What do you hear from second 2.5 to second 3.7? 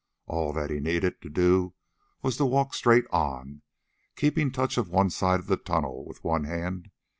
straight on,